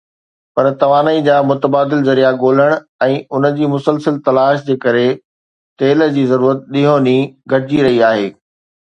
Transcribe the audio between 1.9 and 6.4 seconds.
ذريعا ڳولڻ ۽ ان جي مسلسل تلاش جي ڪري تيل جي